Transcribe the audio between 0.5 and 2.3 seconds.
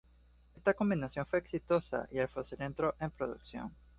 Esta combinación fue exitosa y el